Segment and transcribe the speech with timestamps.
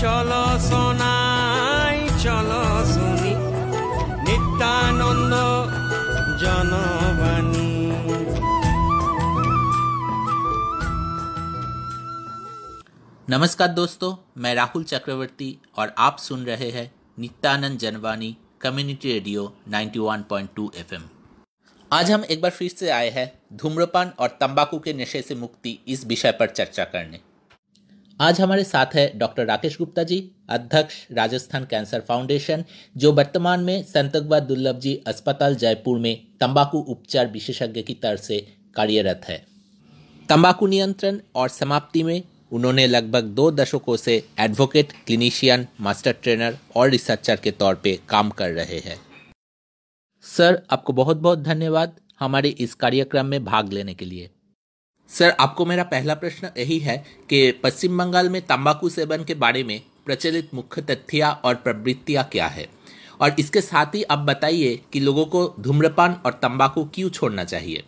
[0.00, 2.62] চলো সোনাই চলো
[2.92, 3.32] শুনি
[4.26, 5.34] নিত্যানন্দ
[6.42, 7.70] জনবাণী
[13.28, 16.86] नमस्कार दोस्तों मैं राहुल चक्रवर्ती और आप सुन रहे हैं
[17.18, 18.30] Nityanand Janvani
[18.60, 21.02] community radio 91.2 FM
[21.90, 25.72] आज हम एक बार फिर से आए हैं धूम्रपान और तंबाकू के नशे से मुक्ति
[25.88, 27.20] इस विषय पर चर्चा करने
[28.20, 32.64] आज हमारे साथ है डॉक्टर राकेश गुप्ता जी, अध्यक्ष राजस्थान कैंसर फाउंडेशन,
[32.96, 38.38] जो वर्तमान में संतकबा दुर्लभ जी अस्पताल जयपुर में तंबाकू उपचार विशेषज्ञ की तरफ़ से
[38.74, 39.36] कार्यरत है।
[40.28, 46.90] तंबाकू नियंत्रण और समाप्ति में उन्होंने लगभग दो दशकों से एडवोकेट क्लिनिशियन मास्टर ट्रेनर और
[46.90, 48.98] रिसर्चर के तौर पे काम कर रहे हैं।
[50.22, 54.30] सर, आपको बहुत बहुत धन्यवाद हमारे इस कार्यक्रम में भाग लेने के लिए।
[55.10, 56.96] सर आपको मेरा पहला प्रश्न यही है
[57.30, 62.46] कि पश्चिम बंगाल में तंबाकू सेवन के बारे में प्रचलित मुख्य तथ्या और प्रवृत्तियाँ क्या
[62.46, 62.66] है?
[63.20, 67.82] और इसके साथ ही आप बताइए कि लोगों को धूम्रपान और तंबाकू क्यों छोड़ना चाहिए?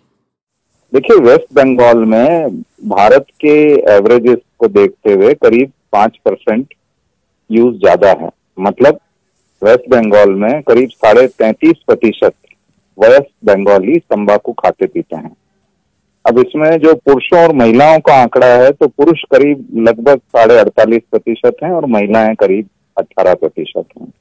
[0.92, 3.56] देखिए, वेस्ट बंगाल में भारत के
[3.94, 6.74] एवरेजेस को देखते हुए करीब पाँच परसेंट
[7.50, 9.00] यूज़ ज़्यादा है। मतलब
[9.62, 12.34] वेस्ट बंगाल में करीब साढ़े तैतीस प्रतिशत
[12.98, 15.36] वेस्ट बंगाली तंबाकू खाते पीते हैं।
[16.30, 21.02] अब इसमें जो पुरुषों और महिलाओं का आंकड़ा है तो पुरुष करीब लगभग साढ़े अड़तालीस
[21.10, 24.12] प्रतिशत है और महिलाएँ करीब अठारह प्रतिशत हैं।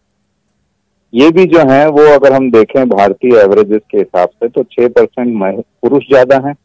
[1.13, 4.87] ये भी जो है, वो अगर हम देखें भारतीय एवरेजेस के हिसाब से तो छह
[4.89, 6.55] परसेंट पुरुष ज़्यादा हैं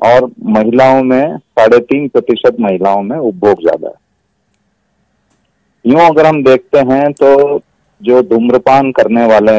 [0.00, 4.00] और महिलाओं में साढ़े तीन प्रतिशत महिलाओं में उपभोग ज़्यादा है।
[5.84, 7.60] यूँ अगर हम देखते हैं तो
[8.00, 9.56] जो धूम्रपान करने वाले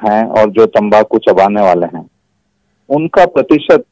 [0.00, 2.04] हैं और जो तंबाकू चबाने वाले हैं
[2.90, 3.84] उनका प्रतिशत,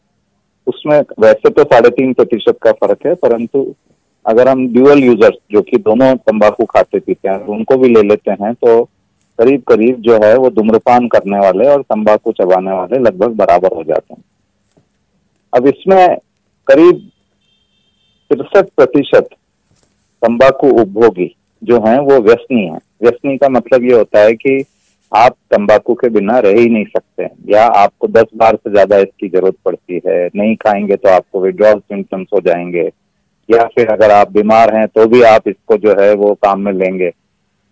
[0.66, 3.74] उसमें वैसे तो साढ़े तीन प्रतिशत का फ़र्क है, परंतु
[4.26, 8.30] अगर हम ड्यूअल यूज़र्स जो कि दोनों तंबाकू खाते पीते हैं, उनको भी ले लेते
[8.32, 8.82] हैं तो
[9.38, 13.82] करीब करीब जो है वो धूम्रपान करने वाले और तंबाकू चबाने वाले लगभग बराबर हो
[13.84, 14.22] जाते हैं।
[15.52, 16.16] अब इसमें
[16.68, 17.08] करीब
[18.30, 19.28] तिरसठ प्रतिशत
[20.22, 24.58] तंबाकू उपभोगी जो हैं वो व्यसनी है। व्यसनी का मतलब ये होता है कि
[25.12, 29.28] आप तंबाकू के बिना रह ही नहीं सकते। या आपको दस बार से ज़्यादा इसकी
[29.28, 32.90] ज़रूरत पड़ती है, नहीं खाएँगे तो आपको विड्रॉल सिम्टम्स हो जाएँगे।
[33.48, 36.72] या फिर अगर आप बीमार हैं तो भी आप इसको जो है वो काम में
[36.74, 37.10] लेंगे।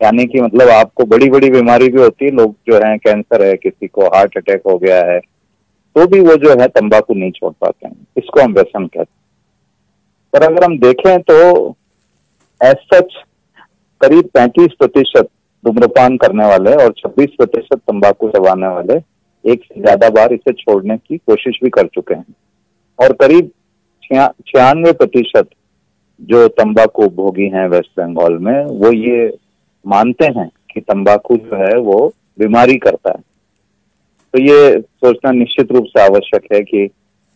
[0.01, 3.57] यानी कि मतलब आपको बड़ी बड़ी बीमारी भी होती है, लोग जो है कैंसर है,
[3.57, 5.19] किसी को हार्ट अटैक हो गया है
[5.97, 9.09] तो भी वो जो है तंबाकू नहीं छोड़ पाते हैं। इसको हम व्यसन कहते हैं।
[10.33, 11.37] पर अगर हम देखें तो
[12.61, 13.15] एज सच
[14.01, 15.29] करीब 35 प्रतिशत
[15.65, 18.99] धूम्रपान करने वाले और 26 प्रतिशत तंबाकू चबाने वाले
[19.45, 22.35] एक से ज़्यादा बार इसे छोड़ने की कोशिश भी कर चुके हैं।
[22.99, 23.51] और करीब
[24.05, 25.49] छियानवे प्रतिशत
[26.21, 29.33] जो तंबाकू उपभोगी हैं वेस्ट बंगाल में, वो ये
[29.85, 32.07] मानते हैं कि तंबाकू जो है वो
[32.39, 33.23] बीमारी करता है।
[34.35, 36.89] तो ये सोचना निश्चित रूप से आवश्यक है कि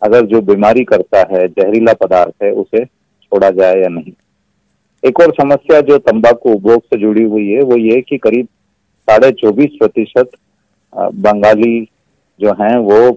[0.03, 4.13] अगर जो बीमारी करता है, जहरीला पदार्थ है, उसे छोड़ा जाए या नहीं।
[5.05, 8.47] एक और समस्या जो तंबाकू उपभोग से जुड़ी हुई है, वो ये कि करीब
[9.09, 10.31] साढ़े चौबीस प्रतिशत
[10.93, 11.81] बंगाली
[12.41, 13.11] जो हैं, वो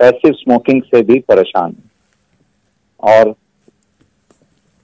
[0.00, 1.74] पैसिव स्मोकिंग से भी परेशान
[3.02, 3.34] और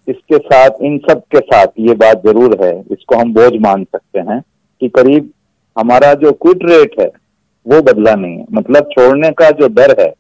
[0.09, 4.21] इसके साथ, इन सब के साथ ये बात ज़रूर है, इसको हम बोझ मान सकते
[4.23, 4.41] हैं
[4.83, 5.31] कि करीब
[5.77, 7.11] हमारा जो क्विट रेट है,
[7.67, 10.13] वो बदला नहीं है। मतलब छोड़ने का जो दर है,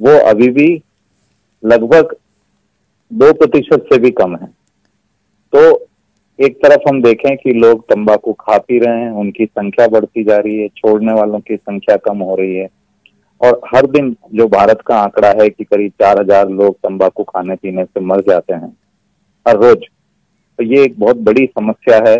[0.00, 0.70] वो अभी भी
[1.62, 2.16] लगभग
[3.10, 4.48] दो प्रतिशत से भी कम है।
[5.52, 5.86] तो
[6.38, 10.36] एक तरफ़ हम देखें कि लोग तंबाकू खा पी रहे हैं, उनकी संख्या बढ़ती जा
[10.36, 12.68] रही है, छोड़ने वालों की संख्या कम हो रही है।
[13.40, 17.54] और हर दिन जो भारत का आंकड़ा है कि करीब चार हज़ार लोग तंबाकू खाने
[17.56, 18.72] पीने से मर जाते हैं,
[19.46, 19.84] हर रोज
[20.58, 22.16] तो ये एक बहुत बड़ी समस्या है,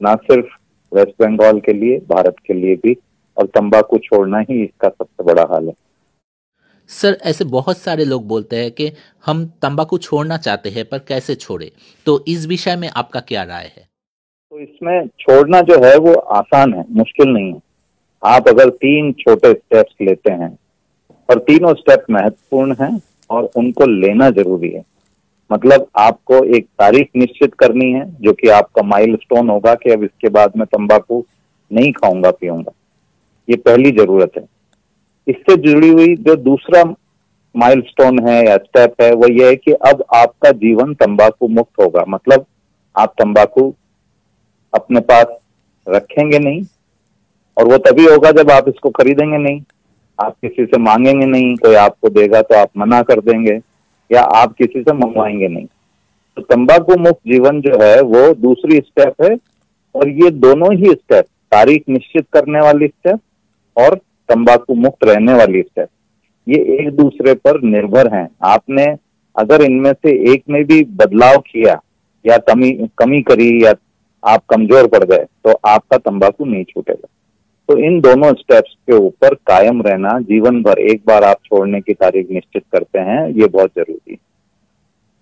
[0.00, 0.56] ना सिर्फ़
[0.92, 2.96] वेस्ट बंगाल के लिए, भारत के लिए भी,
[3.36, 5.74] और तंबाकू छोड़ना ही इसका सबसे बड़ा हाल है।
[6.88, 8.92] सर, ऐसे बहुत सारे लोग बोलते हैं कि
[9.26, 11.72] हम तंबाकू छोड़ना चाहते हैं, पर कैसे छोड़े?
[12.06, 13.88] तो इस विषय में आपका क्या राय है?
[14.50, 17.60] तो इसमें छोड़ना जो है, वो आसान है, मुश्किल नहीं है।
[18.24, 20.58] आप अगर तीन छोटे स्टेप्स लेते हैं,
[21.30, 24.84] और तीनों स्टेप महत्वपूर्ण हैं, और उनको लेना ज़रूरी है।
[25.52, 30.28] मतलब आपको एक तारीख निश्चित करनी है, जो कि आपका माइल होगा कि अब इसके
[30.28, 31.24] बाद मैं तंबाकू
[31.72, 32.72] नहीं खाऊँगा, पीऊँगा।
[33.50, 34.57] ये पहली ज़रूरत है।
[35.28, 36.82] इससे जुड़ी हुई जो दूसरा
[37.54, 42.04] माइलस्टोन है या स्टेप है, वो ये है कि अब आपका जीवन तंबाकू मुक्त होगा।
[42.08, 42.46] मतलब
[42.96, 43.72] आप तंबाकू
[44.72, 45.36] अपने पास
[45.86, 46.62] रखेंगे नहीं,
[47.56, 49.60] और वो तभी होगा जब आप इसको खरीदेंगे नहीं।
[50.18, 53.60] आप किसी से मांगेंगे नहीं, कोई आपको देगा तो आप मना कर देंगे,
[54.10, 55.66] या आप किसी से मंगवाएँगे नहीं।
[56.36, 59.36] तो तंबाकू मुक्त जीवन जो है, वो दूसरी स्टेप है,
[59.94, 63.20] और ये दोनों ही स्टेप तारीख निश्चित करने वाली स्टेप
[63.76, 65.88] और तंबाकू मुक्त रहने वाली स्टेप
[66.46, 68.86] ये एक दूसरे पर निर्भर हैं। आपने
[69.36, 71.80] अगर इनमें से एक में भी बदलाव किया,
[72.24, 73.72] या कमी कमी करी, या
[74.22, 77.08] आप कमज़ोर पड़ गए तो आपका तंबाकू नहीं छूटेगा।
[77.68, 81.94] तो इन दोनों स्टेप्स के ऊपर कायम रहना, जीवन भर एक बार आप छोड़ने की
[81.94, 84.18] तारीख निश्चित करते हैं, ये बहुत ज़रूरी है।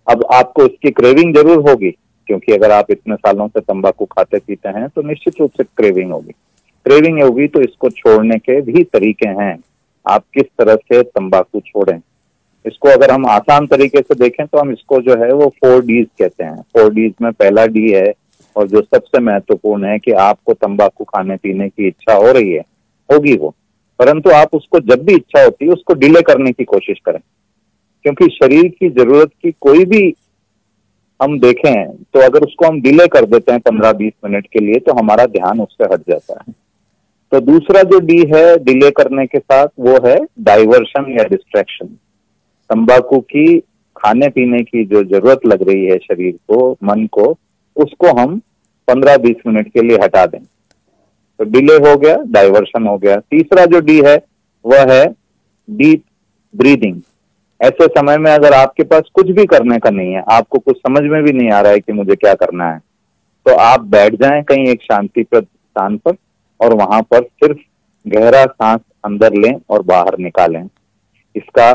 [0.07, 1.91] अब आपको इसकी क्रेविंग ज़रूर होगी,
[2.29, 6.13] क्योंकि अगर आप इतने सालों से तंबाकू खाते पीते हैं तो निश्चित रूप से क्रेविंग
[6.13, 6.35] होगी।
[6.87, 9.57] क्रेविंग होगी तो इसको छोड़ने के भी तरीके हैं।
[10.07, 11.99] आप किस तरह से तंबाकू छोड़ें?
[12.65, 16.07] इसको अगर हम आसान तरीके से देखें तो हम इसको जो है वो फोर डीज
[16.19, 18.13] कहते हैं। फोर डीज में पहला डी है
[18.57, 22.61] और जो सबसे महत्वपूर्ण है कि आपको तंबाकू खाने पीने की इच्छा हो रही है,
[23.09, 23.55] होगी वो।
[24.01, 27.21] परंतु आप उसको जब भी इच्छा होती है, उसको डिले करने की कोशिश करें।
[28.05, 30.15] क्योंकि शरीर की ज़रूरत की कोई भी
[31.21, 34.81] हम देखें तो अगर उसको हम डिले कर देते हैं पंद्रह बीस मिनट के लिए
[34.81, 36.55] तो हमारा ध्यान उससे हट जाता है।
[37.33, 41.87] तो दूसरा जो डी है डिले करने के साथ, वो है डाइवर्शन या डिस्ट्रैक्शन
[42.71, 43.59] तंबाकू की
[43.97, 47.37] खाने पीने की जो ज़रूरत लग रही है शरीर को, मन को,
[47.77, 48.39] उसको हम
[48.89, 53.65] पंद्रह बीस मिनट के लिए हटा दें। तो डिले हो गया डाइवर्शन हो गया। तीसरा
[53.65, 54.17] जो डी है,
[54.65, 55.05] वह है
[55.69, 56.03] डीप
[56.55, 57.01] ब्रीदिंग
[57.61, 61.03] ऐसे समय में अगर आपके पास कुछ भी करने का नहीं है, आपको कुछ समझ
[61.03, 62.79] में भी नहीं आ रहा है कि मुझे क्या करना है
[63.47, 66.13] तो आप बैठ जाएँ कहीं एक शांतिप्रद स्थान पर
[66.61, 67.59] और वहाँ पर सिर्फ़
[68.07, 70.63] गहरा सांस अंदर लें और बाहर निकालें।
[71.37, 71.73] इसका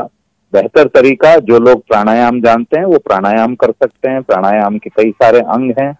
[0.52, 5.10] बेहतर तरीका जो लोग प्राणायाम जानते हैं, वो प्राणायाम कर सकते हैं। प्राणायाम के कई
[5.12, 5.92] सारे अंग हैं।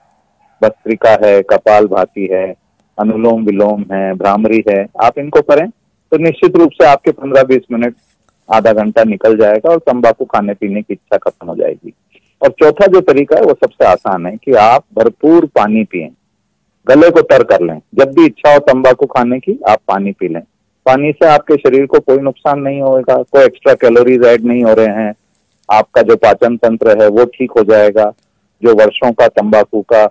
[0.63, 2.55] भस्त्रिका है, कपाल भाती है,
[2.99, 7.63] अनुलोम विलोम है, भ्रामरी है। आप इनको करें तो निश्चित रूप से आपके पंद्रह बीस
[7.73, 7.95] मिनट,
[8.49, 11.93] आधा घंटा निकल जाएगा और तंबाकू खाने पीने की इच्छा खत्म हो जाएगी।
[12.43, 16.11] और चौथा जो तरीका है, वो सबसे आसान है कि आप भरपूर पानी पिए।
[16.87, 20.29] गले को तर कर लें। जब भी इच्छा हो तंबाकू खाने की, आप पानी पी
[20.29, 20.43] लें।
[20.87, 24.73] पानी से आपके शरीर को कोई नुकसान नहीं होगा कोई एक्स्ट्रा कैलोरीज ऐड नहीं हो
[24.75, 25.13] रहे हैं।
[25.69, 28.13] आपका जो पाचन तंत्र है, वो ठीक हो जाएगा।
[28.63, 30.05] जो वर्षों का तंबाकू का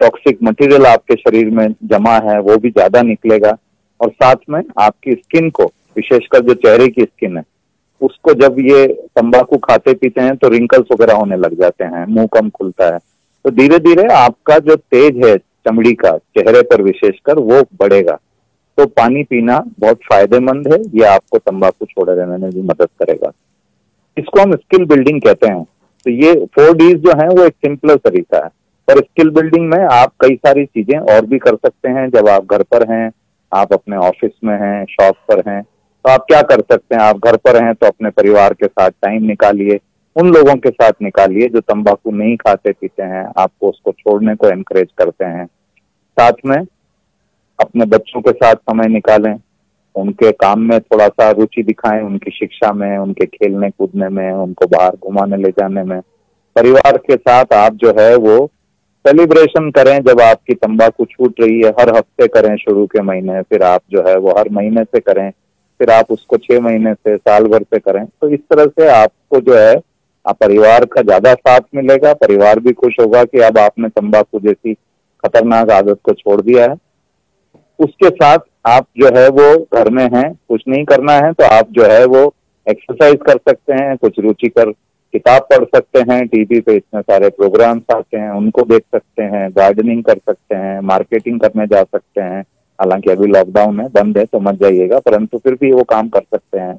[0.00, 3.56] टॉक्सिक मटेरियल आपके शरीर में जमा है, वो भी ज़्यादा निकलेगा।
[4.00, 5.64] और साथ में आपकी स्किन को,
[5.96, 7.42] विशेषकर जो चेहरे की स्किन है,
[8.00, 8.86] उसको जब ये
[9.16, 12.98] तंबाकू खाते पीते हैं तो रिंकल्स वगैरह होने लग जाते हैं, मुँह कम खुलता है।
[13.44, 18.18] तो धीरे धीरे आपका जो तेज है चमड़ी का, चेहरे पर विशेषकर, वो बढ़ेगा।
[18.78, 23.32] तो पानी पीना बहुत फ़ायदेमंद है, ये आपको तंबाकू छोड़े रहने में भी मदद करेगा।
[24.16, 25.64] इसको हम स्किल बिल्डिंग कहते हैं।
[26.06, 28.50] तो ये फोर डीज जो है, वो एक सिंपलर तरीका है।
[28.88, 32.52] पर स्किल बिल्डिंग में आप कई सारी चीज़ें और भी कर सकते हैं। जब आप
[32.52, 33.10] घर पर हैं,
[33.52, 37.02] आप अपने ऑफ़िस में हैं, शॉप पर हैं तो आप क्या कर सकते हैं?
[37.02, 39.78] आप घर पर हैं तो अपने परिवार के साथ टाइम निकालिए।
[40.18, 44.48] उन लोगों के साथ निकालिए जो तंबाकू नहीं खाते, पीते हैं। आपको उसको छोड़ने को
[44.48, 45.46] एनकरेज करते हैं।
[46.18, 46.56] साथ में
[47.60, 49.34] अपने बच्चों के साथ समय निकालें।
[49.94, 54.66] उनके काम में थोड़ा सा रुचि दिखाएँ, उनकी शिक्षा में, उनके खेलने कूदने में, उनको
[54.66, 56.00] बाहर घुमाने ले जाने में।
[56.56, 58.50] परिवार के साथ आप जो है वो
[59.06, 63.62] सेलिब्रेशन करें जब आपकी तंबाकू छूट रही है। हर हफ़्ते करें शुरू के महीने, फिर
[63.62, 65.30] आप जो है वो हर महीने से करें।
[65.78, 69.40] फिर आप उसको छह महीने से, साल भर से करें। तो इस तरह से आपको
[69.40, 69.76] जो है
[70.24, 74.74] आप परिवार का ज़्यादा साथ मिलेगा, परिवार भी खुश होगा कि अब आपने तंबाकू जैसी
[75.24, 76.76] खतरनाक आदत को छोड़ दिया है।
[77.78, 81.70] उसके साथ आप जो है वो घर में हैं, कुछ नहीं करना है तो आप
[81.70, 82.22] जो है वो
[82.66, 84.70] एक्सरसाइज कर सकते हैं, कुछ रुचिकर
[85.14, 89.48] किताब पढ़ सकते हैं टीवी पे इतने सारे प्रोग्राम्स आते हैं, उनको देख सकते हैं
[89.52, 92.40] गार्डनिंग कर सकते हैं मार्केटिंग करने जा सकते हैं।
[92.78, 96.20] हालाँकि अभी लॉकडाउन है बंद है तो मत जाइएगा, परंतु फिर भी वो काम कर
[96.22, 96.78] सकते हैं।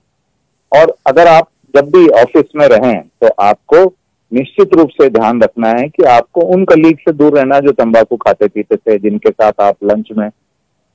[0.72, 3.84] और अगर आप जब भी ऑफ़िस में रहें तो आपको
[4.32, 8.16] निश्चित रूप से ध्यान रखना है कि आपको उन कलीग से दूर रहना जो तंबाकू
[8.18, 10.30] खाते पीते थे, जिनके साथ आप लंच में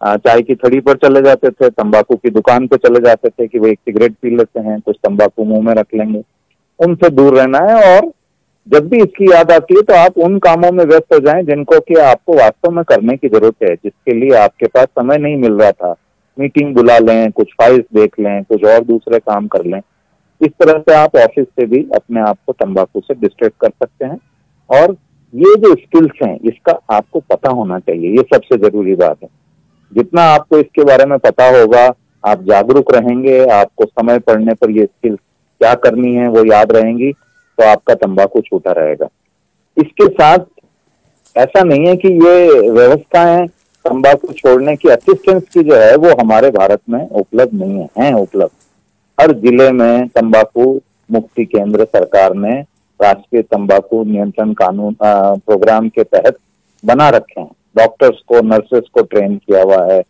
[0.01, 3.59] चाय की थड़ी पर चले जाते थे, तंबाकू की दुकान पर चले जाते थे कि
[3.59, 6.23] वो एक सिगरेट पी लेते हैं, कुछ तंबाकू मुँह में रख लेंगे।
[6.81, 8.11] उनसे दूर रहना है और
[8.67, 11.79] जब भी इसकी याद आती है तो आप उन कामों में व्यस्त हो जाएँ जिनको
[11.81, 15.53] कि आपको वास्तव में करने की ज़रूरत है, जिसके लिए आपके पास समय नहीं मिल
[15.53, 15.95] रहा था।
[16.39, 19.81] मीटिंग बुला लें, कुछ फाइल्स देख लें, कुछ और दूसरे काम कर लें।
[20.41, 24.05] इस तरह से आप ऑफ़िस से भी अपने आप को तंबाकू से डिस्ट्रैक्ट कर सकते
[24.05, 24.19] हैं।
[24.71, 24.97] और
[25.35, 29.29] ये जो स्किल्स हैं, इसका आपको पता होना चाहिए। ये सबसे ज़रूरी बात है।
[29.93, 31.85] जितना आपको इसके बारे में पता होगा,
[32.25, 35.19] आप जागरूक रहेंगे, आपको समय पड़ने पर ये स्किल्स
[35.61, 39.09] क्या करनी है वो याद रहेंगी तो आपका तंबाकू छूटा रहेगा।
[39.77, 40.39] इसके साथ
[41.37, 43.47] ऐसा नहीं है कि ये व्यवस्थाएँ
[43.85, 48.13] तंबाकू छोड़ने की असिस्टेंस की जो है वो हमारे भारत में उपलब्ध नहीं है, हैं
[48.13, 48.53] उपलब्ध।
[49.19, 50.65] हर ज़िले में तंबाकू
[51.11, 52.55] मुक्ति केंद्र सरकार ने
[53.01, 56.37] राष्ट्रीय तंबाकू नियंत्रण कानून प्रोग्राम के तहत
[56.85, 60.03] बना रखे हैं। डॉक्टर्स को, नर्सेस को ट्रेन किया हुआ है।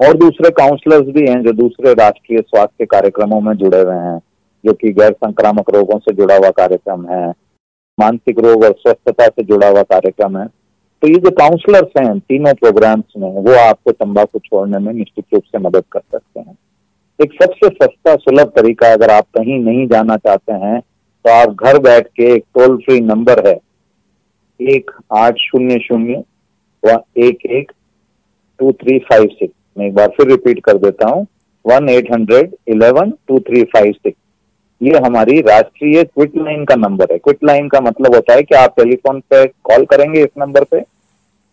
[0.00, 4.18] और दूसरे काउंसलर्स भी हैं जो दूसरे राष्ट्रीय स्वास्थ्य कार्यक्रमों में जुड़े हुए हैं,
[4.64, 7.28] जो कि गैर संक्रामक रोगों से जुड़ा हुआ कार्यक्रम है,
[7.98, 10.46] मानसिक रोग और स्वस्थता से जुड़ा हुआ कार्यक्रम है।
[11.02, 15.42] तो ये जो काउंसलर्स हैं, तीनों प्रोग्राम्स में, वो आपको तंबाकू छोड़ने में निश्चित रूप
[15.42, 16.58] से मदद कर सकते हैं।
[17.20, 21.78] एक सबसे सस्ता सुलभ तरीका अगर आप कहीं नहीं जाना चाहते हैं तो आप घर
[21.78, 23.54] बैठ के एक टोल फ्री नंबर है,
[24.60, 26.22] एक आठ शून्य शून्य
[26.82, 27.72] व एक एक
[28.60, 31.26] टू थ्री फाइव सिक्स मैं एक बार फिर रिपीट कर देता हूँ
[31.64, 34.18] one eight hundred eleven two three five six
[34.80, 38.54] ये हमारी राष्ट्रीय क्विट लाइन का नंबर है। क्विट लाइन का मतलब होता है कि
[38.56, 40.82] आप टेलीफोन पे कॉल करेंगे इस नंबर पे,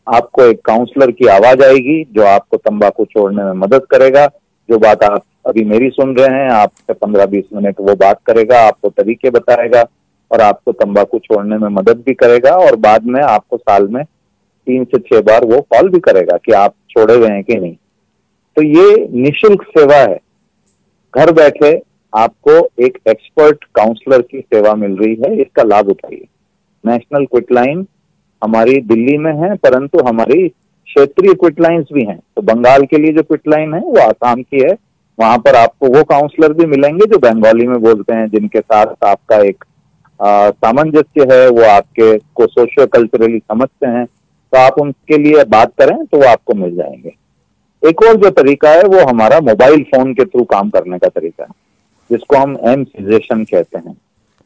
[0.08, 4.28] आपको एक काउंसलर की आवाज़ आएगी जो आपको तंबाकू छोड़ने में मदद करेगा,
[4.70, 8.60] जो बात आप अभी मेरी सुन रहे हैं, आपसे पंद्रह बीस मिनट वो बात करेगा,
[8.60, 9.84] आपको तरीके बताएगा
[10.32, 14.84] और आपको तंबाकू छोड़ने में मदद भी करेगा और बाद में आपको साल में तीन
[14.84, 17.76] से छह बार वो कॉल भी करेगा कि आप छोड़े हुए हैं कि नहीं।
[18.58, 20.20] तो ये निशुल्क सेवा है।
[21.14, 21.72] घर बैठे
[22.14, 22.52] आपको
[22.86, 26.26] एक एक्सपर्ट काउंसलर की सेवा मिल रही है, इसका लाभ उठाइए।
[26.84, 27.86] नेशनल क्विट लाइन
[28.44, 33.14] हमारी दिल्ली में है, परंतु हमारी क्षेत्रीय क्विट लाइन्स भी हैं। तो बंगाल के लिए
[33.14, 34.76] जो क्विट लाइन है, वो आसाम की है
[35.18, 39.38] वहाँ पर आपको वो काउंसलर भी मिलेंगे जो बंगाली में बोलते हैं, जिनके साथ आपका
[39.44, 39.64] एक
[40.20, 46.06] सामंजस्य है, वो आपके को सोशियो कल्चरली समझते हैं। तो आप उनके लिए बात करें
[46.06, 47.12] तो वो आपको मिल जाएँगे।
[47.84, 51.44] एक और जो तरीका है, वो हमारा मोबाइल फ़ोन के थ्रू काम करने का तरीका
[51.44, 51.50] है,
[52.10, 53.96] जिसको हम एम सीजेशन कहते हैं।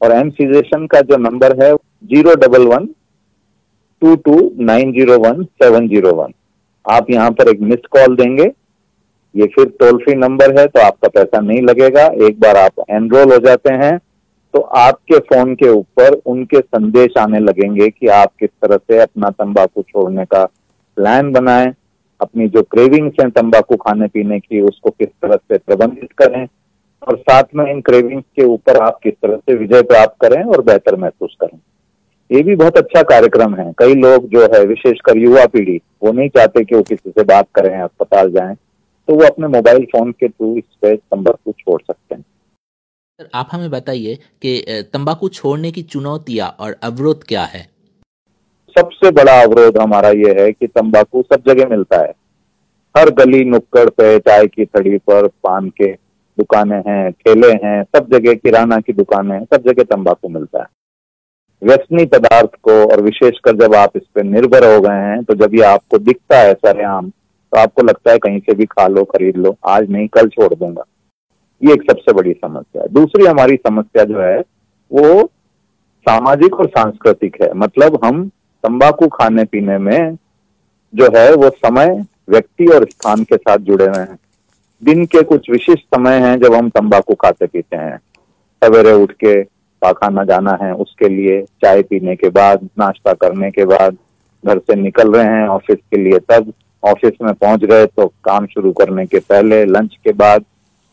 [0.01, 2.87] और एम सीजेशन का जो नंबर है zero double one
[4.01, 6.33] two two nine zero one seven zero one
[6.85, 8.51] आप यहाँ पर एक मिस्ड कॉल देंगे
[9.35, 13.31] ये फिर टोल फ्री नंबर है तो आपका पैसा नहीं लगेगा। एक बार आप एनरोल
[13.33, 13.97] हो जाते हैं
[14.53, 19.29] तो आपके फ़ोन के ऊपर उनके संदेश आने लगेंगे कि आप किस तरह से अपना
[19.29, 20.43] तंबाकू छोड़ने का
[20.97, 21.73] प्लान बनाएँ,
[22.19, 26.47] अपनी जो क्रेविंग्स हैं तंबाकू खाने पीने की, उसको किस तरह से प्रबंधित करें,
[27.07, 30.61] और साथ में इन क्रेविंग्स के ऊपर आप किस तरह से विजय प्राप्त करें और
[30.61, 31.57] बेहतर महसूस करें।
[32.29, 36.29] ये भी बहुत अच्छा कार्यक्रम है। कई लोग जो है, विशेषकर युवा पीढ़ी, वो नहीं
[36.29, 38.55] चाहते कि वो किसी से बात करें, अस्पताल जाएँ।
[39.11, 43.49] तो वो अपने मोबाइल फ़ोन के थ्रू इस पे तंबाकू छोड़ सकते हैं। सर आप
[43.51, 47.63] हमें बताइए कि तंबाकू छोड़ने की चुनौतियाँ और अवरोध क्या है?
[48.75, 52.13] सबसे बड़ा अवरोध हमारा ये है कि तंबाकू सब जगह मिलता है।
[52.95, 55.91] हर गली नुक्कड़ पे चाय की थड़ी पर पान के
[56.37, 60.67] दुकानें हैं ठेले हैं सब जगह किराना की दुकानें हैं सब जगह तंबाकू मिलता है।
[61.61, 65.55] व्यसनी पदार्थ को और विशेषकर जब आप इस पर निर्भर हो गए हैं तो जब
[65.55, 67.11] ये आपको दिखता है सरेआम
[67.51, 70.53] तो आपको लगता है कहीं से भी खा लो, खरीद लो, आज नहीं, कल छोड़
[70.53, 70.83] दूँगा।
[71.63, 74.39] ये एक सबसे बड़ी समस्या है। दूसरी हमारी समस्या जो है,
[74.91, 75.31] वो
[76.01, 78.29] सामाजिक और सांस्कृतिक है। मतलब हम
[78.63, 80.17] तंबाकू खाने पीने में
[80.95, 84.17] जो है, वो समय, व्यक्ति और स्थान के साथ जुड़े हुए हैं।
[84.83, 87.99] दिन के कुछ विशिष्ट समय हैं जब हम तंबाकू खाते पीते हैं।
[88.63, 89.43] सवेरे उठ के
[89.81, 93.97] पाखाना जाना है, उसके लिए चाय पीने के बाद, नाश्ता करने के बाद,
[94.45, 98.45] घर से निकल रहे हैं ऑफ़िस के लिए, तब ऑफ़िस में पहुँच गए तो काम
[98.47, 100.45] शुरू करने के पहले लंच के बाद,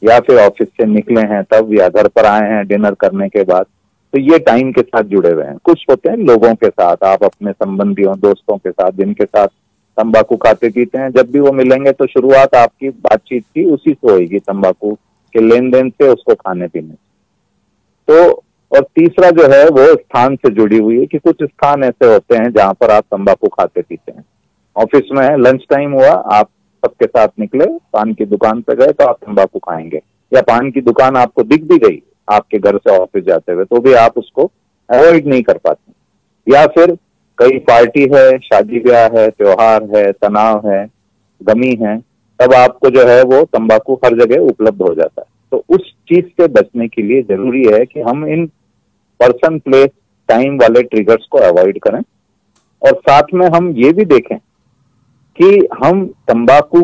[0.03, 3.43] या फिर ऑफ़िस से निकले हैं तब, या घर पर आए हैं डिनर करने के
[3.45, 3.67] बाद
[4.13, 7.25] तो ये टाइम के साथ जुड़े हुए हैं। कुछ होते हैं लोगों के साथ, आप
[7.25, 9.49] अपने संबंधियों, दोस्तों के साथ, जिनके साथ
[9.99, 14.13] तंबाकू खाते पीते हैं, जब भी वो मिलेंगे तो शुरुआत आपकी बातचीत की उसी से
[14.13, 14.93] होगी तंबाकू
[15.35, 17.07] के लेन देन से उसको खाने पीने से।
[18.09, 18.43] तो
[18.73, 22.37] और तीसरा जो है वो स्थान से जुड़ी हुई है कि कुछ स्थान ऐसे होते
[22.37, 24.25] हैं जहाँ पर आप तंबाकू खाते पीते हैं।
[24.79, 26.49] ऑफ़िस में है लंच टाइम हुआ, आप
[26.83, 30.01] सबके साथ निकले, पान की दुकान पे गए तो आप तंबाकू खाएँगे।
[30.33, 33.81] या पान की दुकान आपको दिख भी गई, आपके घर से ऑफ़िस जाते हुए तो
[33.81, 34.51] भी आप उसको
[34.89, 36.97] अवॉइड नहीं कर पाते। या फिर
[37.39, 40.87] कई पार्टी है, शादी ब्याह है, त्योहार है, तनाव है,
[41.43, 41.99] गमी है,
[42.41, 46.25] तब आपको जो है वो तंबाकू हर जगह उपलब्ध हो जाता है। तो उस चीज़
[46.25, 48.47] से बचने के लिए ज़रूरी है कि हम इन
[49.21, 49.89] पर्सन प्लेस
[50.29, 52.01] टाइम वाले ट्रिगर्स को अवॉइड करें।
[52.83, 54.37] और साथ में हम ये भी देखें
[55.41, 56.83] कि हम तंबाकू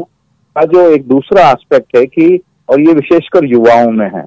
[0.57, 4.27] का जो एक दूसरा एस्पेक्ट है कि, और ये विशेषकर युवाओं में है,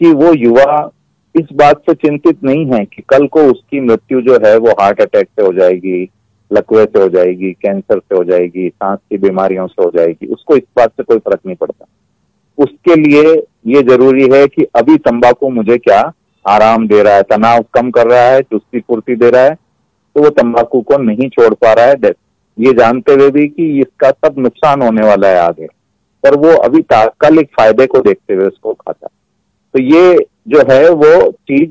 [0.00, 0.90] कि वो युवा
[1.34, 5.00] इस बात से चिंतित नहीं है कि कल को उसकी मृत्यु जो है वो हार्ट
[5.00, 6.08] अटैक से हो जाएगी,
[6.50, 10.56] लकवे से हो जाएगी कैंसर से हो जाएगी, सांस की बीमारियों से हो जाएगी, उसको
[10.56, 11.86] इस बात से कोई फ़र्क नहीं पड़ता।
[12.58, 13.34] उसके लिए
[13.66, 16.00] ये ज़रूरी है कि अभी तंबाकू मुझे क्या
[16.44, 19.54] आराम दे रहा है, तनाव कम कर रहा है चुस्ती फुर्ती दे रहा है
[20.16, 21.94] तो वो तंबाकू को नहीं छोड़ पा रहा है
[22.60, 25.66] ये जानते हुए भी कि इसका सब नुकसान होने वाला है आगे।
[26.24, 29.06] पर वो अभी तात्कालिक फ़ायदे को देखते हुए उसको खाता
[29.74, 30.16] तो ये
[30.48, 31.70] जो है वो चीज़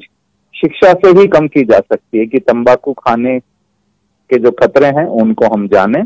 [0.56, 5.06] शिक्षा से ही कम की जा सकती है कि तंबाकू खाने के जो खतरे हैं,
[5.06, 6.00] उनको हम जाने।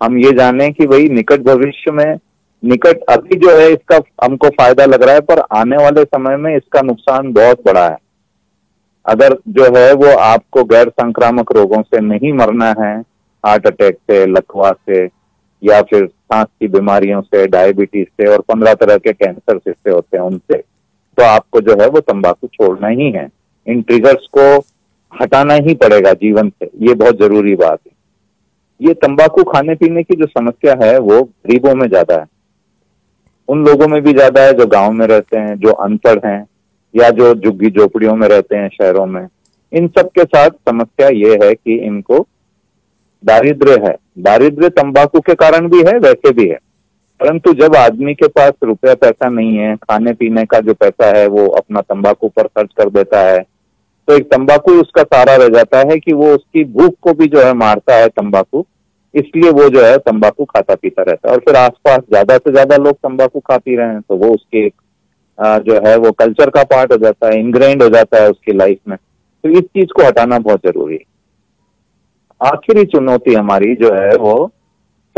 [0.00, 2.18] हम ये जाने कि भाई निकट भविष्य में,
[2.62, 6.54] निकट अभी जो है इसका हमको फ़ायदा लग रहा है, पर आने वाले समय में
[6.56, 7.96] इसका नुकसान बहुत बड़ा है।
[9.06, 12.94] अगर जो है वो आपको गैर संक्रामक रोगों से नहीं मरना है
[13.46, 15.04] हार्ट अटैक से, लकवा से,
[15.62, 20.16] या फिर सांस की बीमारियों से, डायबिटीज़ से और पंद्रह तरह के कैंसर जिससे होते
[20.16, 20.62] हैं उनसे
[21.18, 23.28] तो आपको जो है वो तंबाकू छोड़ना ही है।
[23.66, 24.42] इन ट्रिगर्स को
[25.12, 27.92] हटाना ही पड़ेगा जीवन से। ये बहुत ज़रूरी बात है।
[28.80, 32.26] ये तंबाकू खाने पीने की जो समस्या है, वो गरीबों में ज़्यादा है।
[33.48, 36.46] उन लोगों में भी ज़्यादा है जो गाँव में रहते हैं, जो अनपढ़ हैं,
[36.94, 39.26] या जो झुग्गी झोपड़ियों में रहते हैं शहरों में।
[39.72, 42.26] इन सब के साथ समस्या ये है कि इनको
[43.22, 46.58] दारिद्र्य है। दारिद्र्य तंबाकू के कारण भी है, वैसे भी है।
[47.20, 51.26] परंतु जब आदमी के पास रुपया पैसा नहीं है, खाने पीने का जो पैसा है,
[51.28, 53.44] वो अपना तंबाकू पर खर्च कर देता है
[54.08, 57.40] तो एक तंबाकू उसका सारा रह जाता है कि वो उसकी भूख को भी जो
[57.40, 58.64] है मारता है तंबाकू,
[59.14, 62.76] इसलिए वो जो है तंबाकू खाता पीता रहता है। और फिर आसपास ज़्यादा से ज़्यादा
[62.76, 64.68] लोग तंबाकू खा पी रहे हैं तो वो उसके
[65.38, 68.78] जो है वो कल्चर का पार्ट हो जाता है इनग्रेंड हो जाता है उसकी लाइफ
[68.88, 71.04] में। तो इस चीज़ को हटाना बहुत ज़रूरी है।
[72.44, 74.52] आखिरी चुनौती हमारी जो है वो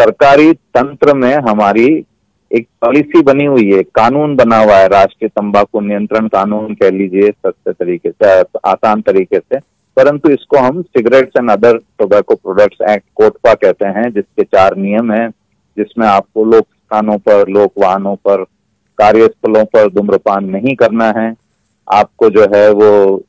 [0.00, 2.04] सरकारी तंत्र में हमारी
[2.52, 7.30] एक पॉलिसी बनी हुई है, कानून बना हुआ है, राष्ट्रीय तंबाकू नियंत्रण कानून कह लीजिए,
[7.30, 9.58] सस्ते तरीके से, आसान तरीके से।
[9.96, 15.12] परंतु इसको हम cigarettes and other tobacco products act, COTPA कहते हैं, जिसके चार नियम
[15.12, 15.30] हैं,
[15.76, 18.44] जिसमें आपको लोक स्थानों पर, लोक वाहनों पर,
[18.98, 21.34] कार्यस्थलों पर धूम्रपान नहीं करना है।
[21.92, 23.22] आपको जो है वो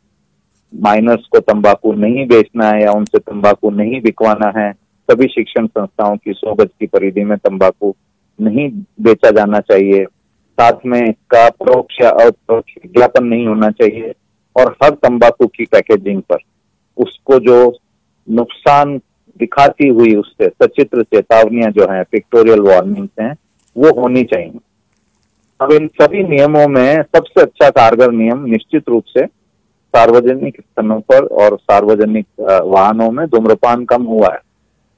[0.74, 4.72] माइनर्स को तंबाकू नहीं बेचना है या उनसे तंबाकू नहीं बिकवाना है,
[5.10, 7.94] सभी शिक्षण संस्थाओं की सौ गज की परिधि में तंबाकू
[8.40, 8.70] नहीं
[9.02, 14.14] बेचा जाना चाहिए। साथ में इसका परोक्ष या अप्रोक्ष विज्ञापन नहीं होना चाहिए
[14.56, 16.38] और हर तंबाकू की पैकेजिंग पर।
[16.98, 17.58] उसको जो
[18.28, 18.98] नुकसान
[19.40, 23.36] दिखाती हुई उससे सचित्र चेतावनियाँ जो हैं पिक्टोरियल वार्निंग्स हैं,
[23.76, 24.60] वो होनी चाहिए।
[25.60, 29.26] अब इन सभी नियमों में सबसे अच्छा कारगर नियम निश्चित रूप से
[29.94, 34.40] सार्वजनिक स्थलों पर और सार्वजनिक वाहनों में धूम्रपान कम हुआ है,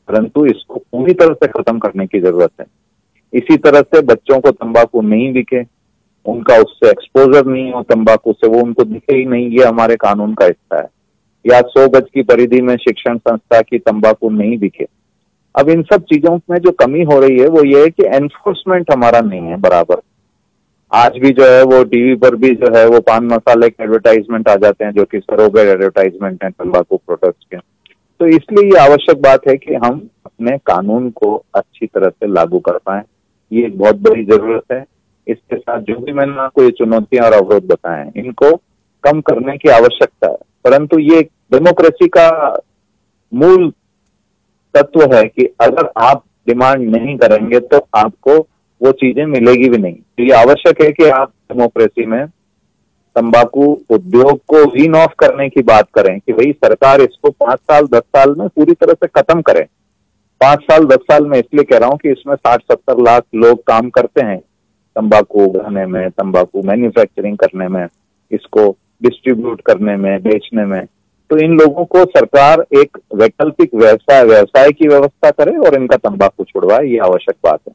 [0.09, 2.65] परंतु इसको पूरी तरह से खत्म करने की ज़रूरत है।
[3.33, 5.61] इसी तरह से बच्चों को तंबाकू नहीं बिके
[6.25, 10.33] उनका उससे एक्सपोजर नहीं हो तंबाकू से, वो उनको दिखे ही नहीं, ये हमारे कानून
[10.33, 10.87] का हिस्सा है।
[11.45, 14.85] या सौ गज की परिधि में शिक्षण संस्था की तंबाकू नहीं बिके
[15.55, 18.91] अब इन सब चीज़ों में जो कमी हो रही है, वो ये है कि एनफोर्समेंट
[18.91, 20.01] हमारा नहीं है, बराबर।
[20.91, 24.49] आज भी जो है वो टीवी पर भी जो है वो पान मसाले के एडवर्टाइजमेंट
[24.49, 27.57] आ जाते हैं, जो कि सरोगर एडवर्टाइजमेंट है, तंबाकू प्रोडक्ट्स के।
[28.19, 32.59] तो इसलिए ये आवश्यक बात है कि हम अपने कानून को अच्छी तरह से लागू
[32.59, 33.01] कर पाए।
[33.51, 34.83] ये एक बहुत बड़ी ज़रूरत है।
[35.27, 38.55] इसके साथ जो भी मैंने आपको ये चुनौतियाँ और अवरोध बताए इनको
[39.03, 41.21] कम करने की आवश्यकता है। परंतु ये
[41.53, 42.29] डेमोक्रेसी का
[43.33, 43.69] मूल
[44.75, 48.39] तत्व है कि अगर आप डिमांड नहीं करेंगे तो आपको
[48.81, 52.25] वो चीज़ें मिलेगी भी नहीं। तो ये आवश्यक है कि आप डेमोक्रेसी में
[53.15, 57.87] तंबाकू उद्योग को वीन ऑफ़ करने की बात करें कि भाई सरकार इसको पाँच साल,
[57.87, 59.65] दस साल में पूरी तरह से खत्म करे।
[60.41, 63.63] पाँच साल, दस साल में इसलिए कह रहा हूँ कि इसमें साठ, सत्तर लाख लोग
[63.63, 64.39] काम करते हैं
[64.95, 67.87] तंबाकू उगाने में, तंबाकू मैन्युफैक्चरिंग करने में,
[68.31, 68.69] इसको
[69.03, 70.85] डिस्ट्रीब्यूट करने में, बेचने में।
[71.31, 76.43] तो इन लोगों को सरकार एक वैकल्पिक व्यवसाय व्यवसाय की व्यवस्था करे और इनका तंबाकू
[76.43, 77.73] छुड़वाए, ये आवश्यक बात है।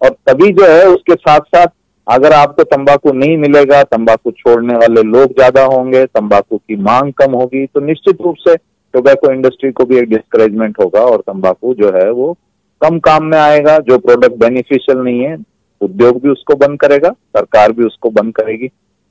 [0.00, 1.66] और तभी जो है उसके साथ साथ
[2.06, 7.34] अगर आपको तंबाकू नहीं मिलेगा, तंबाकू छोड़ने वाले लोग ज़्यादा होंगे, तंबाकू की मांग कम
[7.34, 8.56] होगी तो निश्चित रूप से
[8.94, 12.36] टोबैको इंडस्ट्री को भी एक डिस्करेजमेंट होगा और तंबाकू जो है वो
[12.80, 15.36] कम काम में आएगा, जो प्रोडक्ट बेनिफिशियल नहीं है,
[15.80, 18.68] उद्योग भी उसको बंद करेगा, सरकार भी उसको बंद करेगी।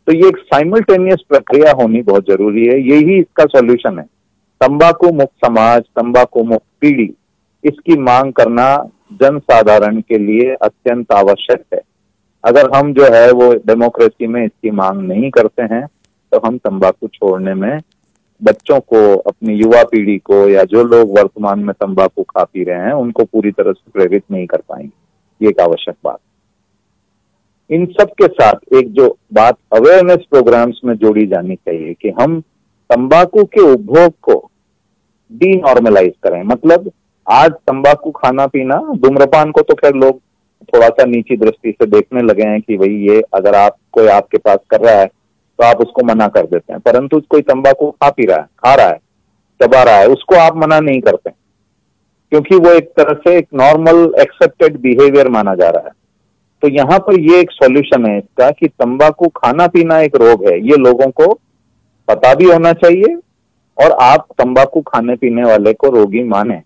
[0.08, 4.06] तो ये एक साइमल्टेनियस प्रक्रिया होनी बहुत ज़रूरी है, यही इसका सॉल्यूशन है।
[4.62, 7.10] तंबाकू मुक्त समाज, तंबाकू मुक्त पीढ़ी।
[7.64, 8.66] इसकी मांग करना
[9.14, 11.82] जन साधारण के लिए अत्यंत आवश्यक है।
[12.44, 15.86] अगर हम जो है वो डेमोक्रेसी में इसकी मांग नहीं करते हैं
[16.32, 17.80] तो हम तंबाकू छोड़ने में
[18.42, 22.78] बच्चों को, अपनी युवा पीढ़ी को या जो लोग वर्तमान में तंबाकू खा पी रहे
[22.78, 24.92] हैं, उनको पूरी तरह से प्रेरित नहीं कर पाएँगे।
[25.42, 26.20] ये एक आवश्यक बात
[27.70, 32.40] इन सब के साथ एक जो बात अवेयरनेस प्रोग्राम्स में जोड़ी जानी चाहिए कि हम
[32.90, 34.36] तंबाकू के उपभोग को
[35.32, 36.92] डी नॉर्मलाइज करें। मतलब
[37.28, 40.20] आज तंबाकू खाना पीना, धूम्रपान को तो खैर लोग
[40.66, 44.38] थोड़ा सा नीची दृष्टि से देखने लगे हैं कि भाई ये अगर आप, कोई आपके
[44.38, 48.10] पास कर रहा है तो आप उसको मना कर देते हैं। परंतु कोई तंबाकू खा
[48.10, 48.98] पी रहा है, खा रहा है
[49.60, 54.14] चबा रहा है, उसको आप मना नहीं करते क्योंकि वो एक तरह से एक नॉर्मल
[54.22, 55.92] एक्सेप्टेड बिहेवियर माना जा रहा है।
[56.64, 60.58] तो यहाँ पर ये एक सॉल्यूशन है इसका कि तंबाकू खाना पीना एक रोग है।
[60.60, 61.34] ये लोगों को
[62.08, 63.16] पता भी होना चाहिए
[63.78, 66.62] और आप तंबाकू खाने पीने वाले को रोगी माने।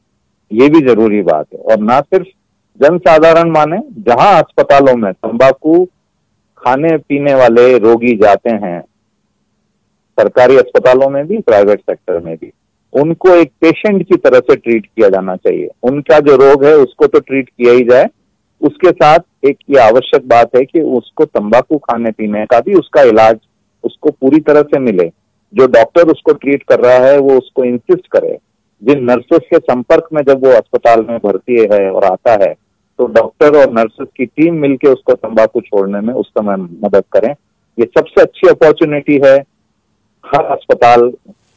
[0.51, 2.27] ये भी ज़रूरी बात है। और ना सिर्फ़
[2.79, 5.85] जन साधारण माने, जहाँ अस्पतालों में तंबाकू
[6.57, 8.81] खाने, पीने वाले रोगी जाते हैं,
[10.19, 12.51] सरकारी अस्पतालों में भी, प्राइवेट सेक्टर में भी,
[12.93, 17.07] उनको एक पेशेंट की तरह से ट्रीट किया जाना चाहिए। उनका जो रोग है, उसको
[17.07, 18.07] तो ट्रीट किया ही जाए।
[18.61, 23.01] उसके साथ एक ये आवश्यक बात है कि उसको तंबाकू खाने, पीने का भी उसका
[23.01, 23.39] इलाज
[23.83, 25.11] उसको पूरी तरह से मिले।
[25.53, 28.37] जो डॉक्टर उसको ट्रीट कर रहा है, वो उसको इंसिस्ट करे।
[28.81, 32.53] जिन नर्सेस के संपर्क में जब वो अस्पताल में भर्ती है और आता है
[32.99, 37.29] तो डॉक्टर और नर्सेस की टीम मिलकर उसको तंबाकू छोड़ने में उस समय मदद करें।
[37.77, 39.35] ये सबसे अच्छी अपॉर्चुनिटी है
[40.25, 41.09] हर अस्पताल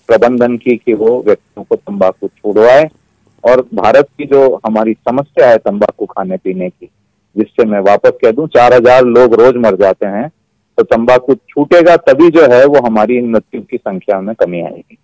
[0.09, 2.89] प्रबंधन की कि वो व्यक्तियों को तंबाकू छुड़वाए
[3.45, 6.87] और भारत की जो हमारी समस्या है तंबाकू खाने पीने की,
[7.37, 10.29] जिससे मैं वापस कह दूँ, चार हज़ार लोग रोज मर जाते हैं
[10.79, 14.99] तो तंबाकू छूटेगा तभी जो है वो हमारी मृत्यु की संख्या में कमी आएगी।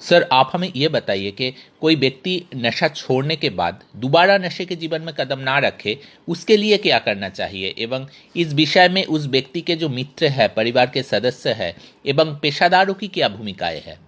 [0.00, 4.76] सर, आप हमें ये बताइए कि कोई व्यक्ति नशा छोड़ने के बाद दोबारा नशे के
[4.76, 7.74] जीवन में कदम ना रखे, उसके लिए क्या करना चाहिए?
[7.78, 8.06] एवं
[8.36, 11.74] इस विषय में उस व्यक्ति के जो मित्र है, परिवार के सदस्य है,
[12.06, 13.98] एवं पेशादारों की क्या भूमिकाएँ है?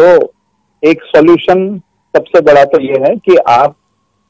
[0.00, 0.32] तो
[0.82, 1.78] एक सोल्यूशन
[2.16, 3.76] सबसे बड़ा तो ये है कि आप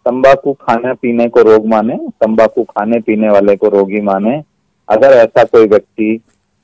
[0.06, 4.42] तंबाकू खाने पीने को रोग माने, तंबाकू खाने पीने वाले को रोगी माने।
[4.88, 6.20] अगर ऐसा कोई व्यक्ति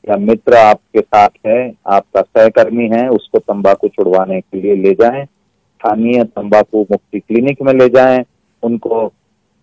[0.08, 5.24] या मित्र आपके साथ है, आपका सहकर्मी है, उसको तंबाकू छुड़वाने के लिए ले जाएँ,
[5.24, 8.24] स्थानीय तंबाकू मुक्ति क्लिनिक में ले जाएँ,
[8.62, 9.04] उनको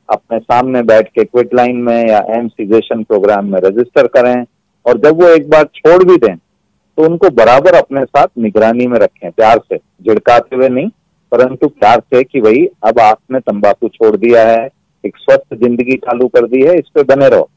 [0.10, 4.46] अपने सामने बैठ के क्विट लाइन में या एम सीजेशन प्रोग्राम में रजिस्टर करें,
[4.86, 8.98] और जब वो एक बार छोड़ भी दें तो उनको बराबर अपने साथ निगरानी में
[9.00, 10.90] रखें, प्यार से, झिड़काते हुए नहीं,
[11.32, 14.70] परंतु प्यार से कि भाई, अब आपने तंबाकू छोड़ दिया है,
[15.04, 17.50] एक स्वस्थ ज़िंदगी चालू कर दी है, इस पे बने रहो।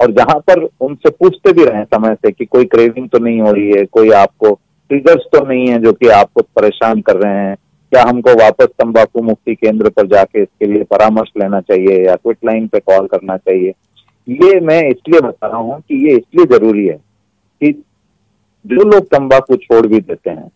[0.00, 3.52] और जहाँ पर उनसे पूछते भी रहे समय से कि कोई क्रेविंग तो नहीं हो
[3.52, 4.52] रही है, कोई आपको
[4.90, 7.54] ट्रिगर्स तो नहीं है जो कि आपको परेशान कर रहे हैं।
[7.92, 12.38] क्या हमको वापस तंबाकू मुक्ति केंद्र पर जाके इसके लिए परामर्श लेना चाहिए या क्विट
[12.44, 13.72] लाइन पे कॉल करना चाहिए?
[14.28, 17.72] ये मैं इसलिए बता रहा हूँ कि ये इसलिए ज़रूरी है कि
[18.64, 20.50] जो लोग तंबाकू छोड़ भी देते हैं,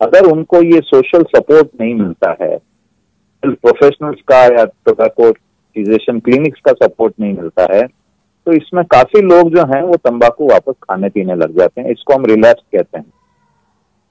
[0.00, 2.56] अगर उनको ये सोशल सपोर्ट नहीं मिलता है
[3.42, 5.30] प्रोफेशनल्स का या टोबैको
[5.76, 7.82] क्लिनिक्स का सपोर्ट नहीं मिलता है
[8.46, 12.14] तो इसमें काफ़ी लोग जो हैं, वो तंबाकू वापस खाने पीने लग जाते हैं। इसको
[12.14, 13.06] हम रिलैप्स कहते हैं।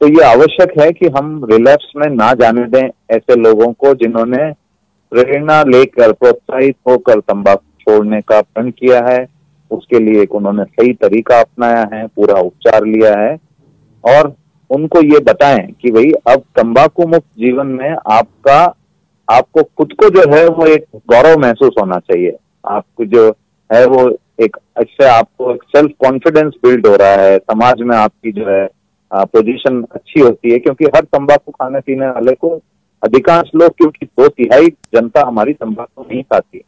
[0.01, 4.51] तो ये आवश्यक है कि हम रिलैप्स में ना जाने दें ऐसे लोगों को जिन्होंने
[5.11, 9.27] प्रेरणा लेकर, प्रोत्साहित होकर तंबाकू छोड़ने का प्रण किया है।
[9.71, 13.37] उसके लिए एक उन्होंने सही तरीका अपनाया है, पूरा उपचार लिया है।
[14.03, 14.35] और
[14.69, 18.75] उनको ये बताएँ कि भाई, अब तंबाकू मुक्त जीवन में आपका,
[19.31, 23.29] आपको खुद को जो है वो एक गौरव महसूस होना चाहिए। आपको जो
[23.73, 28.31] है वो एक इससे आपको एक सेल्फ कॉन्फिडेंस बिल्ड हो रहा है, समाज में आपकी
[28.31, 28.67] जो है
[29.11, 32.49] पोजीशन अच्छी होती है, क्योंकि हर तंबाकू खाने पीने वाले को
[33.03, 36.61] अधिकांश लोग, क्योंकि दो तिहाई जनता हमारी तंबाकू नहीं खाती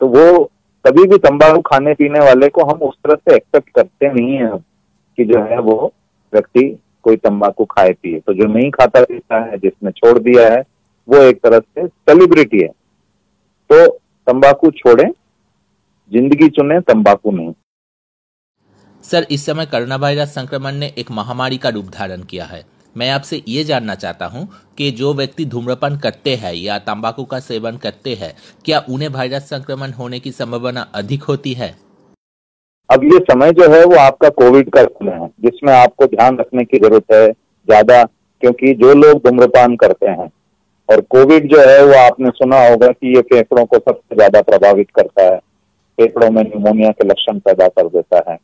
[0.00, 0.50] तो वो
[0.84, 4.50] कभी भी तंबाकू खाने पीने वाले को हम उस तरह से एक्सेप्ट करते नहीं है
[5.18, 5.92] कि जो है वो
[6.32, 6.62] व्यक्ति
[7.04, 10.62] कोई तंबाकू खाए पिए। तो जो नहीं खाता पीता है, जिसने छोड़ दिया है,
[11.08, 12.68] वो एक तरह से सेलिब्रिटी है।
[13.70, 13.86] तो
[14.26, 15.10] तंबाकू छोड़ें
[16.12, 17.52] ज़िंदगी चुने तंबाकू नहीं।
[19.04, 22.64] सर इस समय कोरोना वायरस संक्रमण ने एक महामारी का रूप धारण किया है।
[22.96, 24.46] मैं आपसे ये जानना चाहता हूँ
[24.78, 28.32] कि जो व्यक्ति धूम्रपान करते हैं या तंबाकू का सेवन करते हैं
[28.64, 31.74] क्या उन्हें वायरस संक्रमण होने की संभावना अधिक होती है?
[32.90, 36.64] अब ये समय जो है वो आपका कोविड का समय है जिसमें आपको ध्यान रखने
[36.64, 38.02] की ज़रूरत है ज़्यादा
[38.42, 40.30] क्योंकि जो लोग धूम्रपान करते हैं
[40.88, 44.90] और कोविड जो है वो आपने सुना होगा कि ये फेफड़ों को सबसे ज़्यादा प्रभावित
[44.96, 45.38] करता है।
[45.98, 48.36] फेफड़ों में न्यूमोनिया के लक्षण पैदा कर देता है।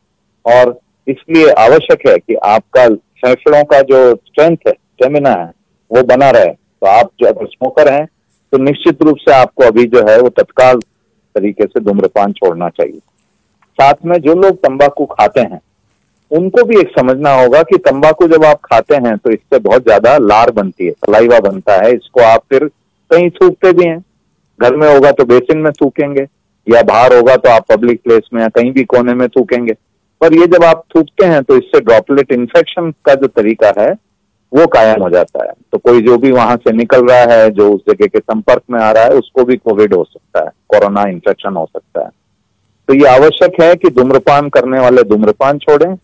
[0.46, 2.88] और इसलिए आवश्यक है कि आपका
[3.20, 5.50] फेफड़ों का जो स्ट्रेंथ है स्टेमिना है,
[5.90, 8.06] वो बना रहे। तो आप जो अगर स्मोकर हैं
[8.52, 10.80] तो निश्चित रूप से आपको अभी जो है वो तत्काल
[11.34, 12.98] तरीके से धूम्रपान छोड़ना चाहिए।
[13.78, 15.60] साथ में जो लोग तंबाकू खाते हैं,
[16.30, 20.16] उनको भी एक समझना होगा कि तंबाकू जब आप खाते हैं तो इससे बहुत ज़्यादा
[20.18, 22.66] लार बनती है, सलाइवा बनता है। इसको आप फिर
[23.10, 23.98] कहीं थूकते भी हैं।
[24.60, 26.26] घर में होगा तो बेसिन में थूकेंगे।
[26.66, 29.72] या बाहर होगा तो आप पब्लिक प्लेस में या कहीं भी कोने में थूकेंगे।
[30.20, 33.90] पर ये जब आप थूकते हैं तो इससे ड्रॉपलेट इन्फेक्शन का जो तरीका है,
[34.52, 37.72] वो कायम हो जाता है। तो कोई जो भी वहाँ से निकल रहा है, जो
[37.72, 41.02] उस जगह के संपर्क में आ रहा है, उसको भी कोविड हो सकता है कोरोना
[41.02, 42.10] इन्फेक्शन हो सकता है।
[42.88, 45.94] तो ये आवश्यक है कि धूम्रपान करने वाले धूम्रपान छोड़ें,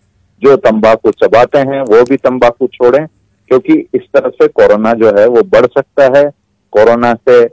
[0.42, 3.06] जो तंबाकू चबाते हैं, वो भी तंबाकू छोड़ें,
[3.48, 6.30] क्योंकि इस तरह से कोरोना जो है, वो बढ़ सकता है।
[6.72, 7.44] कोरोना से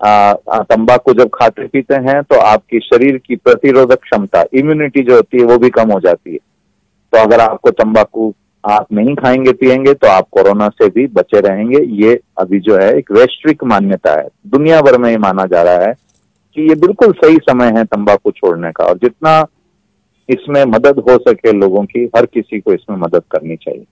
[0.00, 5.44] तंबाकू जब खाते पीते हैं तो आपकी शरीर की प्रतिरोधक क्षमता इम्यूनिटी जो होती है,
[5.44, 6.38] वो भी कम हो जाती है।
[7.12, 8.32] तो अगर आपको तंबाकू
[8.64, 12.92] आप नहीं खाएँगे, पिएँगे तो आप कोरोना से भी बचे रहेंगे। ये अभी जो है,
[12.94, 15.92] एक वैश्विक मान्यता है। दुनिया भर में ये माना जा रहा है
[16.56, 19.46] कि ये बिल्कुल सही समय है तंबाकू छोड़ने का, और जितना
[20.28, 23.84] इसमें मदद हो सके लोगों की, हर किसी को इसमें मदद करनी चाहिए।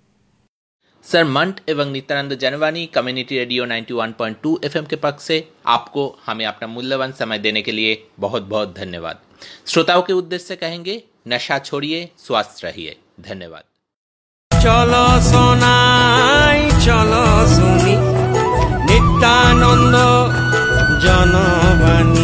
[1.04, 5.36] सर मंट एवं Nityanand Janvani, community radio 91.2 FM के पक्ष से
[5.66, 9.18] आपको हमें अपना मूल्यवान समय देने के लिए बहुत बहुत धन्यवाद।
[9.66, 13.62] श्रोताओं के उद्देश्य से कहेंगे, नशा छोड़िए, स्वस्थ रहिए। धन्यवाद।
[14.54, 17.96] चलो सोनाई, चलो सुनी,
[18.88, 19.96] नित्यानंद
[21.04, 22.23] जनवानी।